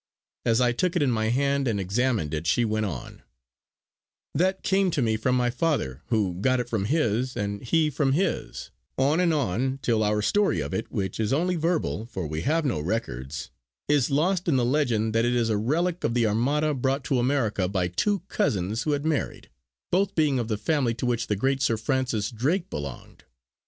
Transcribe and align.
As 0.47 0.59
I 0.61 0.71
took 0.71 0.95
it 0.95 1.03
in 1.03 1.11
my 1.11 1.29
hand 1.29 1.67
and 1.67 1.79
examined 1.79 2.33
it 2.33 2.47
she 2.47 2.65
went 2.65 2.87
on: 2.87 3.21
"That 4.33 4.63
came 4.63 4.89
to 4.89 5.01
me 5.03 5.15
from 5.15 5.35
my 5.37 5.51
father, 5.51 6.01
who 6.07 6.33
got 6.41 6.59
it 6.59 6.67
from 6.67 6.85
his, 6.85 7.37
and 7.37 7.61
he 7.61 7.91
from 7.91 8.13
his, 8.13 8.71
on 8.97 9.19
and 9.19 9.31
on 9.31 9.77
till 9.83 10.01
our 10.01 10.23
story 10.23 10.59
of 10.59 10.73
it, 10.73 10.91
which 10.91 11.19
is 11.19 11.31
only 11.31 11.55
verbal, 11.55 12.07
for 12.07 12.25
we 12.25 12.41
have 12.41 12.65
no 12.65 12.79
records, 12.79 13.51
is 13.87 14.09
lost 14.09 14.47
in 14.47 14.55
the 14.55 14.65
legend 14.65 15.13
that 15.13 15.23
it 15.23 15.35
is 15.35 15.49
a 15.51 15.57
relic 15.57 16.03
of 16.03 16.15
the 16.15 16.25
Armada 16.25 16.73
brought 16.73 17.03
to 17.03 17.19
America 17.19 17.67
by 17.67 17.87
two 17.87 18.21
cousins 18.21 18.81
who 18.81 18.93
had 18.93 19.05
married, 19.05 19.51
both 19.91 20.15
being 20.15 20.39
of 20.39 20.47
the 20.47 20.57
family 20.57 20.95
to 20.95 21.05
which 21.05 21.27
the 21.27 21.35
great 21.35 21.61
Sir 21.61 21.77
Francis 21.77 22.31
Drake 22.31 22.71
belonged. 22.71 23.23